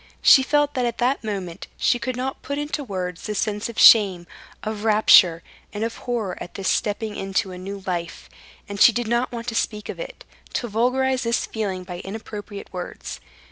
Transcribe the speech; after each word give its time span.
She 0.23 0.41
felt 0.41 0.73
that 0.73 0.87
at 0.87 0.97
that 0.97 1.23
moment 1.23 1.67
she 1.77 1.99
could 1.99 2.15
not 2.15 2.41
put 2.41 2.57
into 2.57 2.83
words 2.83 3.21
the 3.27 3.35
sense 3.35 3.69
of 3.69 3.77
shame, 3.77 4.25
of 4.63 4.83
rapture, 4.83 5.43
and 5.73 5.83
of 5.83 5.95
horror 5.97 6.35
at 6.41 6.55
this 6.55 6.69
stepping 6.69 7.15
into 7.15 7.51
a 7.51 7.57
new 7.59 7.83
life, 7.85 8.27
and 8.67 8.81
she 8.81 8.91
did 8.91 9.07
not 9.07 9.31
want 9.31 9.45
to 9.49 9.53
speak 9.53 9.89
of 9.89 9.99
it, 9.99 10.23
to 10.53 10.67
vulgarize 10.67 11.21
this 11.21 11.45
feeling 11.45 11.83
by 11.83 11.99
inappropriate 11.99 12.73
words. 12.73 13.19